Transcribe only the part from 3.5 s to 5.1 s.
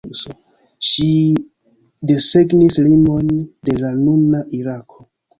de la nuna Irako.